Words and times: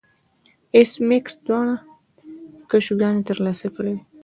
ایس 0.75 0.91
میکس 1.07 1.33
دواړه 1.45 1.75
کشوګانې 2.69 3.21
ترلاسه 3.29 3.67
کړې 3.75 3.91
وې 3.95 4.01